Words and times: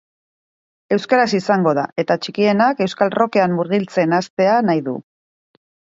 Euskaraz 0.95 1.27
izango 1.39 1.73
da 1.79 1.83
eta 2.03 2.17
txikienak 2.23 2.81
euskal 2.87 3.15
rockean 3.19 3.53
murgiltzen 3.59 4.17
hastea 4.21 4.57
nahi 4.71 4.83
du. 4.89 4.95